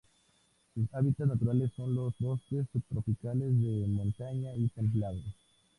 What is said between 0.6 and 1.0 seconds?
Su